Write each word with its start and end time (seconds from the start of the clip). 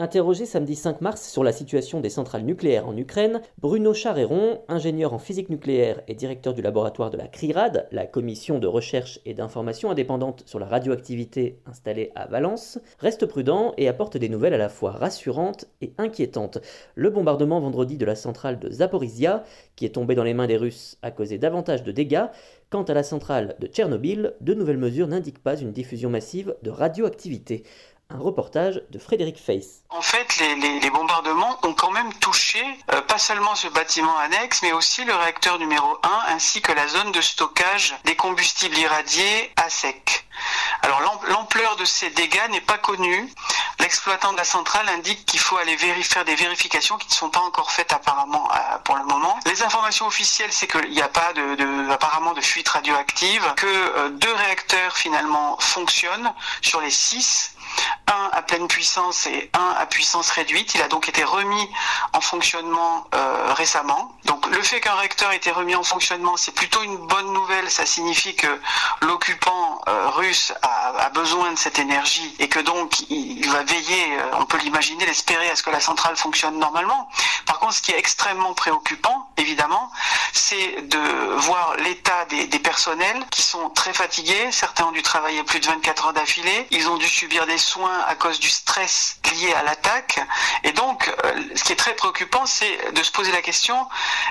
Interrogé 0.00 0.46
samedi 0.46 0.76
5 0.76 1.02
mars 1.02 1.28
sur 1.28 1.44
la 1.44 1.52
situation 1.52 2.00
des 2.00 2.08
centrales 2.08 2.44
nucléaires 2.44 2.88
en 2.88 2.96
Ukraine, 2.96 3.42
Bruno 3.58 3.92
Charéron, 3.92 4.62
ingénieur 4.66 5.12
en 5.12 5.18
physique 5.18 5.50
nucléaire 5.50 6.00
et 6.08 6.14
directeur 6.14 6.54
du 6.54 6.62
laboratoire 6.62 7.10
de 7.10 7.18
la 7.18 7.28
CRIRAD, 7.28 7.86
la 7.92 8.06
commission 8.06 8.58
de 8.58 8.66
recherche 8.66 9.20
et 9.26 9.34
d'information 9.34 9.90
indépendante 9.90 10.42
sur 10.46 10.58
la 10.58 10.64
radioactivité 10.64 11.60
installée 11.66 12.12
à 12.14 12.26
Valence, 12.28 12.78
reste 12.98 13.26
prudent 13.26 13.74
et 13.76 13.88
apporte 13.88 14.16
des 14.16 14.30
nouvelles 14.30 14.54
à 14.54 14.56
la 14.56 14.70
fois 14.70 14.92
rassurantes 14.92 15.66
et 15.82 15.92
inquiétantes. 15.98 16.56
Le 16.94 17.10
bombardement 17.10 17.60
vendredi 17.60 17.98
de 17.98 18.06
la 18.06 18.14
centrale 18.14 18.58
de 18.58 18.70
Zaporizhia, 18.70 19.44
qui 19.76 19.84
est 19.84 19.96
tombée 19.96 20.14
dans 20.14 20.24
les 20.24 20.32
mains 20.32 20.46
des 20.46 20.56
Russes, 20.56 20.96
a 21.02 21.10
causé 21.10 21.36
davantage 21.36 21.82
de 21.82 21.92
dégâts. 21.92 22.24
Quant 22.70 22.84
à 22.84 22.94
la 22.94 23.02
centrale 23.02 23.56
de 23.58 23.66
Tchernobyl, 23.66 24.32
de 24.40 24.54
nouvelles 24.54 24.78
mesures 24.78 25.08
n'indiquent 25.08 25.42
pas 25.42 25.56
une 25.56 25.72
diffusion 25.72 26.08
massive 26.08 26.54
de 26.62 26.70
radioactivité. 26.70 27.64
Un 28.12 28.18
reportage 28.18 28.82
de 28.90 28.98
Frédéric 28.98 29.38
Face. 29.38 29.82
En 29.88 30.02
fait, 30.02 30.36
les, 30.38 30.90
bombardements 30.90 31.58
ont 31.62 31.74
quand 31.74 31.92
même 31.92 32.12
touché 32.14 32.60
euh, 32.92 33.00
pas 33.02 33.18
seulement 33.18 33.54
ce 33.54 33.68
bâtiment 33.68 34.16
annexe, 34.18 34.62
mais 34.62 34.72
aussi 34.72 35.04
le 35.04 35.14
réacteur 35.14 35.58
numéro 35.60 35.96
1 36.02 36.34
ainsi 36.34 36.60
que 36.60 36.72
la 36.72 36.88
zone 36.88 37.12
de 37.12 37.20
stockage 37.20 37.94
des 38.04 38.16
combustibles 38.16 38.76
irradiés 38.76 39.52
à 39.56 39.70
sec. 39.70 40.26
Alors 40.82 41.00
l'ampleur 41.28 41.76
de 41.76 41.84
ces 41.84 42.10
dégâts 42.10 42.50
n'est 42.50 42.60
pas 42.60 42.78
connue. 42.78 43.32
L'exploitant 43.78 44.32
de 44.32 44.38
la 44.38 44.44
centrale 44.44 44.88
indique 44.88 45.24
qu'il 45.26 45.40
faut 45.40 45.56
aller 45.56 45.76
faire 46.02 46.24
des 46.24 46.34
vérifications 46.34 46.98
qui 46.98 47.08
ne 47.08 47.12
sont 47.12 47.30
pas 47.30 47.40
encore 47.40 47.70
faites 47.70 47.92
apparemment 47.92 48.48
pour 48.84 48.96
le 48.96 49.04
moment. 49.04 49.38
Les 49.46 49.62
informations 49.62 50.06
officielles, 50.06 50.52
c'est 50.52 50.66
qu'il 50.66 50.90
n'y 50.90 51.02
a 51.02 51.08
pas 51.08 51.32
de, 51.32 51.90
apparemment 51.90 52.32
de 52.32 52.40
fuite 52.40 52.68
radioactive, 52.68 53.42
que 53.56 53.66
euh, 53.66 54.08
deux 54.10 54.32
réacteurs 54.32 54.96
finalement 54.96 55.56
fonctionnent 55.58 56.32
sur 56.62 56.80
les 56.80 56.90
six 56.90 57.52
un 58.06 58.30
à 58.32 58.42
pleine 58.42 58.68
puissance 58.68 59.26
et 59.26 59.50
un 59.54 59.74
à 59.78 59.86
puissance 59.86 60.30
réduite. 60.30 60.74
Il 60.74 60.82
a 60.82 60.88
donc 60.88 61.08
été 61.08 61.24
remis 61.24 61.68
en 62.12 62.20
fonctionnement 62.20 63.06
euh, 63.14 63.52
récemment. 63.54 64.12
Donc 64.24 64.46
le 64.48 64.62
fait 64.62 64.80
qu'un 64.80 64.94
réacteur 64.94 65.30
ait 65.32 65.36
été 65.36 65.50
remis 65.50 65.74
en 65.74 65.82
fonctionnement, 65.82 66.36
c'est 66.36 66.54
plutôt 66.54 66.82
une 66.82 66.96
bonne 66.96 67.32
nouvelle. 67.32 67.70
Ça 67.70 67.86
signifie 67.86 68.34
que 68.34 68.60
l'occupant 69.02 69.80
euh, 69.88 70.08
russe 70.10 70.52
a, 70.62 71.08
besoin 71.10 71.52
de 71.52 71.58
cette 71.58 71.78
énergie 71.78 72.34
et 72.38 72.48
que 72.48 72.60
donc 72.60 73.00
il, 73.10 73.48
va 73.50 73.62
veiller, 73.64 74.18
euh, 74.18 74.38
on 74.38 74.46
peut 74.46 74.58
l'imaginer, 74.58 75.04
l'espérer 75.06 75.50
à 75.50 75.56
ce 75.56 75.62
que 75.62 75.70
la 75.70 75.80
centrale 75.80 76.16
fonctionne 76.16 76.58
normalement. 76.58 77.08
Par 77.46 77.58
contre, 77.58 77.74
ce 77.74 77.82
qui 77.82 77.90
est 77.90 77.98
extrêmement 77.98 78.54
préoccupant, 78.54 79.28
évidemment, 79.36 79.90
c'est 80.32 80.82
de 80.82 81.34
voir 81.36 81.74
l'état 81.78 82.24
des, 82.26 82.46
des 82.46 82.58
personnels 82.58 83.24
qui 83.30 83.42
sont 83.42 83.70
très 83.70 83.92
fatigués. 83.92 84.52
Certains 84.52 84.84
ont 84.84 84.92
dû 84.92 85.02
travailler 85.02 85.42
plus 85.42 85.58
de 85.60 85.66
24 85.66 86.06
heures 86.06 86.12
d'affilée. 86.12 86.66
Ils 86.70 86.88
ont 86.88 86.96
dû 86.96 87.08
subir 87.08 87.46
des 87.46 87.58
soins 87.60 88.00
à 88.06 88.14
cause 88.14 88.40
du 88.40 88.50
stress 88.50 89.18
lié 89.32 89.52
à 89.54 89.62
l'attaque. 89.62 90.20
Et 90.64 90.72
donc, 90.72 91.08
euh, 91.24 91.42
ce 91.54 91.64
qui 91.64 91.72
est 91.72 91.76
très 91.76 91.94
préoccupant, 91.94 92.46
c'est 92.46 92.92
de 92.92 93.02
se 93.02 93.10
poser 93.10 93.32
la 93.32 93.42
question, 93.42 93.86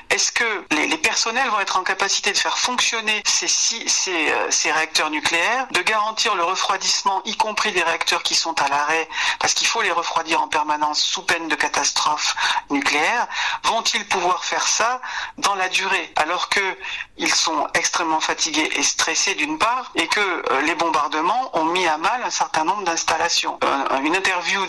est-ce 0.10 0.32
que 0.32 0.66
les, 0.72 0.98
personnels 0.98 1.48
vont 1.50 1.60
être 1.60 1.78
en 1.78 1.84
capacité 1.84 2.32
de 2.32 2.38
faire 2.38 2.58
fonctionner 2.58 3.24
euh, 3.24 4.48
ces 4.50 4.72
réacteurs 4.72 5.10
nucléaires, 5.10 5.68
de 5.72 5.82
garantir 5.82 6.36
le 6.36 6.44
refroidissement, 6.44 7.22
y 7.26 7.36
compris 7.38 7.72
des 7.72 7.84
réacteurs 7.84 8.24
qui 8.24 8.36
sont 8.36 8.60
à 8.62 8.68
l'arrêt, 8.68 9.08
parce 9.40 9.54
qu'il 9.54 9.68
faut 9.68 9.82
les 9.82 9.92
refroidir 9.92 10.42
en 10.42 10.48
permanence 10.48 11.02
sous 11.02 11.24
peine 11.24 11.48
de 11.48 11.56
catastrophe 11.56 12.36
nucléaire, 12.70 13.28
vont-ils 13.64 14.06
pouvoir 14.08 14.44
faire 14.44 14.68
ça 14.68 15.02
dans 15.38 15.56
la 15.56 15.70
durée, 15.70 16.12
alors 16.16 16.50
que 16.50 16.78
ils 17.18 17.34
sont 17.34 17.68
extrêmement 17.74 18.20
fatigués 18.20 18.70
et 18.76 18.84
stressés 18.84 19.36
d'une 19.36 19.58
part, 19.58 19.92
et 19.96 20.08
que 20.08 20.20
euh, 20.20 20.62
les 20.62 20.76
bombardements 20.76 21.50
ont 21.58 21.66
mis 21.66 21.79
mal 21.98 22.22
un 22.24 22.30
certain 22.30 22.64
nombre 22.64 22.84
d'installations. 22.84 23.60
Une 24.04 24.16
interview 24.16 24.62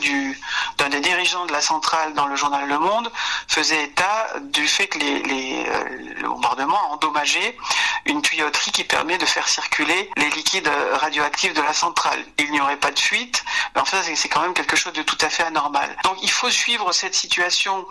d'un 0.79 0.89
des 0.89 1.01
dirigeants 1.01 1.47
de 1.47 1.53
la 1.53 1.61
centrale 1.61 2.15
dans 2.15 2.27
le 2.27 2.37
journal 2.37 2.69
Le 2.69 2.79
Monde 2.79 3.11
faisait 3.49 3.85
état 3.85 4.27
du 4.43 4.67
fait 4.67 4.87
que 4.87 4.99
les, 4.99 5.23
les, 5.23 5.67
euh, 5.69 6.15
le 6.21 6.29
bombardement 6.29 6.79
a 6.79 6.95
endommagé 6.95 7.57
une 8.07 8.23
tuyauterie 8.23 8.73
qui 8.73 8.85
permet 8.85 9.19
de 9.19 9.27
faire 9.27 9.49
circuler 9.49 10.11
les 10.17 10.31
liquides 10.31 10.71
radioactifs 10.93 11.55
de 11.55 11.63
la 11.63 11.73
centrale. 11.73 12.25
Il 12.39 12.51
n'y 12.53 12.61
aurait 12.61 12.77
pas 12.77 12.91
de 12.91 12.99
fuite, 12.99 13.45
mais 13.75 13.81
enfin 13.81 13.99
c'est 14.03 14.29
quand 14.29 14.41
même 14.41 14.55
quelque 14.55 14.77
chose 14.77 14.93
de 14.93 15.03
tout 15.03 15.19
à 15.21 15.29
fait 15.29 15.43
anormal. 15.43 15.97
Donc 16.05 16.17
il 16.23 16.31
faut 16.31 16.51
suivre 16.51 16.93
cette 16.93 17.15
situation 17.15 17.87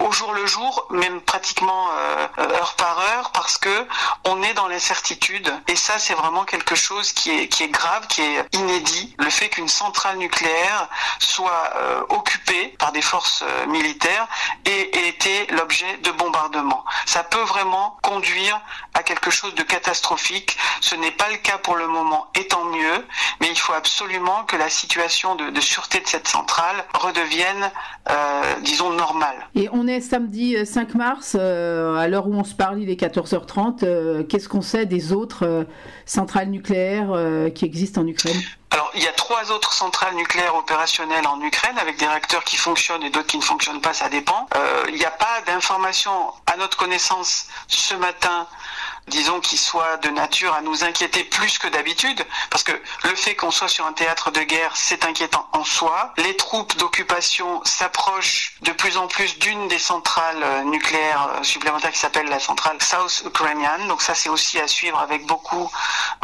au 0.00 0.12
jour 0.12 0.32
le 0.32 0.46
jour, 0.46 0.86
même 0.90 1.20
pratiquement 1.20 1.88
euh, 1.92 2.26
heure 2.38 2.74
par 2.76 2.98
heure, 2.98 3.30
parce 3.32 3.58
que 3.58 3.86
on 4.24 4.42
est 4.42 4.54
dans 4.54 4.68
l'incertitude. 4.68 5.52
Et 5.68 5.76
ça 5.76 5.98
c'est 5.98 6.14
vraiment 6.14 6.44
quelque 6.44 6.74
chose 6.74 7.12
qui 7.12 7.30
est, 7.30 7.68
grave, 7.68 8.06
qui 8.08 8.22
est 8.22 8.44
inédit. 8.54 9.14
Le 9.18 9.30
fait 9.30 9.48
qu'une 9.48 9.68
centrale 9.68 10.18
nucléaire 10.18 10.88
soit 11.18 11.70
euh, 11.76 12.02
occupée 12.08 12.74
par 12.78 12.92
des 12.92 13.02
forces 13.02 13.42
euh, 13.42 13.66
militaires 13.66 14.26
et 14.64 14.98
ait 14.98 15.08
été 15.08 15.46
l'objet 15.48 15.96
de 15.98 16.10
bombardements. 16.12 16.84
Ça 17.06 17.22
peut 17.22 17.42
vraiment 17.42 17.98
conduire 18.02 18.60
à 18.94 19.02
quelque 19.02 19.30
chose 19.30 19.35
de 19.54 19.62
catastrophique. 19.62 20.56
Ce 20.80 20.94
n'est 20.94 21.10
pas 21.10 21.30
le 21.30 21.36
cas 21.36 21.58
pour 21.58 21.76
le 21.76 21.86
moment, 21.86 22.28
et 22.38 22.46
tant 22.46 22.64
mieux, 22.64 23.04
mais 23.40 23.48
il 23.48 23.58
faut 23.58 23.72
absolument 23.72 24.44
que 24.44 24.56
la 24.56 24.68
situation 24.68 25.34
de, 25.34 25.60
sûreté 25.60 26.00
de 26.00 26.06
cette 26.06 26.28
centrale 26.28 26.76
redevienne, 26.94 27.70
euh, 28.10 28.42
disons, 28.62 28.90
normale. 28.90 29.36
Et 29.54 29.68
on 29.72 29.86
est 29.86 30.00
samedi 30.00 30.56
5 30.64 30.94
mars, 30.94 31.34
à 31.34 32.08
l'heure 32.08 32.26
où 32.26 32.34
on 32.34 32.44
se 32.44 32.54
parle, 32.54 32.80
il 32.80 32.90
est 32.90 33.00
14h30. 33.00 34.26
Qu'est-ce 34.26 34.48
qu'on 34.48 34.62
sait 34.62 34.86
des 34.86 35.12
autres 35.12 35.66
centrales 36.04 36.48
nucléaires 36.48 37.12
qui 37.54 37.64
existent 37.64 38.02
en 38.02 38.06
Ukraine? 38.06 38.40
Alors, 38.76 38.90
il 38.94 39.02
y 39.02 39.08
a 39.08 39.12
trois 39.12 39.52
autres 39.52 39.72
centrales 39.72 40.14
nucléaires 40.16 40.54
opérationnelles 40.54 41.26
en 41.26 41.40
Ukraine 41.40 41.78
avec 41.78 41.98
des 41.98 42.06
réacteurs 42.06 42.44
qui 42.44 42.56
fonctionnent 42.56 43.02
et 43.04 43.10
d'autres 43.10 43.28
qui 43.28 43.38
ne 43.38 43.42
fonctionnent 43.42 43.80
pas, 43.80 43.94
ça 43.94 44.08
dépend. 44.08 44.46
Euh, 44.54 44.84
il 44.88 44.96
n'y 44.96 45.04
a 45.04 45.10
pas 45.10 45.40
d'informations 45.46 46.32
à 46.46 46.56
notre 46.56 46.76
connaissance 46.76 47.46
ce 47.68 47.94
matin 47.94 48.46
disons, 49.08 49.40
qui 49.40 49.56
soit 49.56 49.96
de 49.98 50.08
nature 50.08 50.52
à 50.54 50.62
nous 50.62 50.84
inquiéter 50.84 51.24
plus 51.24 51.58
que 51.58 51.68
d'habitude, 51.68 52.20
parce 52.50 52.62
que 52.62 52.72
le 53.04 53.14
fait 53.14 53.34
qu'on 53.34 53.50
soit 53.50 53.68
sur 53.68 53.86
un 53.86 53.92
théâtre 53.92 54.30
de 54.30 54.40
guerre, 54.40 54.72
c'est 54.74 55.04
inquiétant 55.04 55.46
en 55.52 55.64
soi. 55.64 56.12
Les 56.18 56.36
troupes 56.36 56.76
d'occupation 56.78 57.60
s'approchent 57.64 58.56
de 58.62 58.72
plus 58.72 58.96
en 58.96 59.06
plus 59.06 59.38
d'une 59.38 59.68
des 59.68 59.78
centrales 59.78 60.42
euh, 60.42 60.64
nucléaires 60.64 61.30
euh, 61.36 61.42
supplémentaires 61.42 61.92
qui 61.92 61.98
s'appelle 61.98 62.26
la 62.28 62.40
centrale 62.40 62.76
South 62.80 63.22
Ukrainian, 63.26 63.86
donc 63.88 64.02
ça 64.02 64.14
c'est 64.14 64.28
aussi 64.28 64.58
à 64.58 64.66
suivre 64.66 64.98
avec 64.98 65.26
beaucoup, 65.26 65.70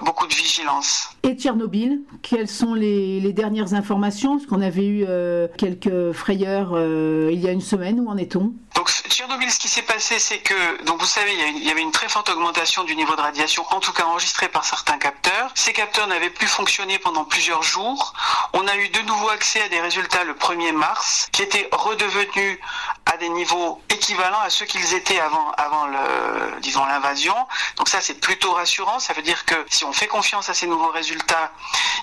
beaucoup 0.02 0.26
de 0.26 0.34
vigilance. 0.34 1.10
Et 1.22 1.34
Tchernobyl, 1.34 2.00
quelles 2.22 2.48
sont 2.48 2.74
les, 2.74 3.32
dernières 3.32 3.72
informations? 3.72 4.36
Parce 4.36 4.46
qu'on 4.46 4.60
avait 4.60 4.84
eu 4.84 5.06
euh, 5.08 5.48
quelques 5.56 6.12
frayeurs 6.12 6.72
il 6.78 7.40
y 7.40 7.48
a 7.48 7.52
une 7.52 7.62
semaine, 7.62 8.00
où 8.00 8.10
en 8.10 8.16
est-on? 8.16 8.52
Donc 8.74 8.90
Tchernobyl, 9.22 9.52
ce 9.52 9.60
qui 9.60 9.68
s'est 9.68 9.82
passé, 9.82 10.18
c'est 10.18 10.40
que, 10.40 10.82
donc 10.82 10.98
vous 10.98 11.06
savez, 11.06 11.32
il 11.32 11.62
y 11.62 11.70
avait 11.70 11.80
une 11.80 11.92
très 11.92 12.08
forte 12.08 12.28
augmentation 12.28 12.82
du 12.82 12.96
niveau 12.96 13.14
de 13.14 13.20
radiation, 13.20 13.64
en 13.70 13.78
tout 13.78 13.92
cas 13.92 14.02
enregistrée 14.02 14.48
par 14.48 14.64
certains 14.64 14.98
capteurs. 14.98 15.48
Ces 15.54 15.72
capteurs 15.72 16.08
n'avaient 16.08 16.28
plus 16.28 16.48
fonctionné 16.48 16.98
pendant 16.98 17.24
plusieurs 17.24 17.62
jours. 17.62 18.14
On 18.52 18.66
a 18.66 18.74
eu 18.74 18.88
de 18.88 19.00
nouveau 19.02 19.28
accès 19.28 19.62
à 19.62 19.68
des 19.68 19.80
résultats 19.80 20.24
le 20.24 20.34
1er 20.34 20.72
mars, 20.72 21.28
qui 21.30 21.42
étaient 21.42 21.68
redevenus 21.70 22.58
à 23.06 23.16
des 23.16 23.28
niveaux 23.28 23.80
équivalents 23.88 24.40
à 24.40 24.50
ceux 24.50 24.64
qu'ils 24.64 24.94
étaient 24.94 25.20
avant, 25.20 25.50
avant 25.52 25.86
disons, 26.60 26.84
l'invasion. 26.84 27.34
Donc 27.76 27.88
ça, 27.88 28.00
c'est 28.00 28.20
plutôt 28.20 28.52
rassurant. 28.52 29.00
Ça 29.00 29.12
veut 29.12 29.22
dire 29.22 29.44
que 29.44 29.54
si 29.68 29.84
on 29.84 29.92
fait 29.92 30.06
confiance 30.06 30.48
à 30.48 30.54
ces 30.54 30.66
nouveaux 30.66 30.90
résultats, 30.90 31.52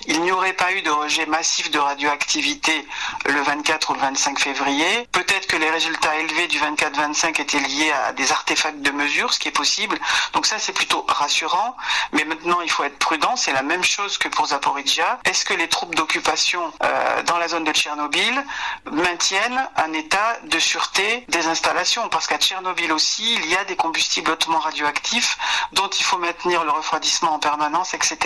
il 0.06 0.20
n'y 0.22 0.32
aurait 0.32 0.52
pas 0.52 0.72
eu 0.72 0.82
de 0.82 0.90
rejet 0.90 1.26
massif 1.26 1.70
de 1.70 1.78
radioactivité 1.78 2.86
le 3.26 3.40
24 3.42 3.90
ou 3.90 3.94
le 3.94 4.00
25 4.00 4.38
février. 4.38 5.08
Peut-être 5.12 5.46
que 5.46 5.56
les 5.56 5.70
résultats 5.70 6.14
élevés 6.16 6.48
du 6.48 6.58
24-25 6.58 7.40
étaient 7.40 7.60
liés 7.60 7.92
à 7.92 8.12
des 8.12 8.30
artefacts 8.32 8.80
de 8.80 8.90
mesure, 8.90 9.32
ce 9.32 9.38
qui 9.38 9.48
est 9.48 9.52
possible. 9.52 9.98
Donc 10.34 10.46
ça, 10.46 10.58
c'est 10.58 10.72
plutôt 10.72 11.04
rassurant. 11.08 11.76
Mais 12.12 12.24
maintenant, 12.24 12.60
il 12.60 12.70
faut 12.70 12.84
être 12.84 12.98
prudent. 12.98 13.36
C'est 13.36 13.52
la 13.52 13.62
même 13.62 13.84
chose 13.84 14.18
que 14.18 14.28
pour 14.28 14.46
Zaporizhia. 14.46 15.18
Est-ce 15.24 15.44
que 15.44 15.54
les 15.54 15.68
troupes 15.68 15.94
d'occupation 15.94 16.72
euh, 16.82 17.22
dans 17.24 17.38
la 17.38 17.48
zone 17.48 17.64
de 17.64 17.72
Tchernobyl 17.72 18.44
maintiennent 18.90 19.68
un 19.76 19.92
état 19.92 20.38
de 20.44 20.58
sûreté 20.58 20.89
des 20.94 21.46
installations 21.46 22.08
Parce 22.08 22.26
qu'à 22.26 22.38
Tchernobyl 22.38 22.92
aussi, 22.92 23.34
il 23.34 23.50
y 23.50 23.56
a 23.56 23.64
des 23.64 23.76
combustibles 23.76 24.30
hautement 24.30 24.58
radioactifs 24.58 25.38
dont 25.72 25.88
il 25.88 26.04
faut 26.04 26.18
maintenir 26.18 26.64
le 26.64 26.70
refroidissement 26.70 27.34
en 27.34 27.38
permanence, 27.38 27.94
etc. 27.94 28.18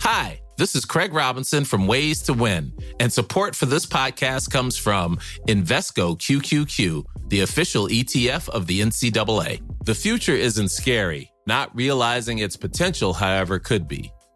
Hi, 0.00 0.40
this 0.58 0.74
is 0.74 0.84
Craig 0.84 1.14
Robinson 1.14 1.64
from 1.64 1.86
Ways 1.86 2.22
to 2.22 2.32
Win, 2.32 2.72
and 2.98 3.12
support 3.12 3.54
for 3.54 3.66
this 3.66 3.86
podcast 3.86 4.50
comes 4.50 4.76
from 4.76 5.16
Invesco 5.46 6.18
QQQ, 6.18 7.04
the 7.28 7.40
official 7.40 7.86
ETF 7.86 8.48
of 8.48 8.66
the 8.66 8.80
NCAA. 8.80 9.60
The 9.84 9.94
future 9.94 10.34
isn't 10.34 10.70
scary. 10.70 11.30
Not 11.46 11.74
realizing 11.74 12.38
its 12.38 12.56
potential, 12.56 13.12
however, 13.12 13.58
could 13.58 13.88
be. 13.88 14.12